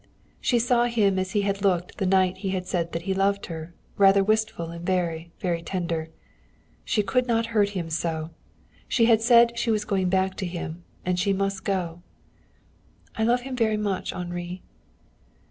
[0.39, 3.71] She saw him as he had looked the night he had said he loved her,
[3.99, 6.09] rather wistful and very, very tender.
[6.83, 8.31] She could not hurt him so.
[8.87, 12.01] She had said she was going back to him, and she must go.
[13.15, 14.63] "I love him very much, Henri."